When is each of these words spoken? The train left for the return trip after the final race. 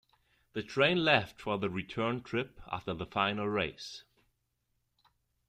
The 0.53 0.63
train 0.63 1.05
left 1.05 1.39
for 1.39 1.59
the 1.59 1.69
return 1.69 2.23
trip 2.23 2.59
after 2.71 2.91
the 2.91 3.05
final 3.05 3.47
race. 3.47 4.03